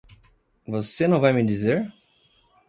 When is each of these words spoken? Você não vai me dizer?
Você 0.67 1.07
não 1.07 1.19
vai 1.21 1.31
me 1.31 1.45
dizer? 1.45 1.93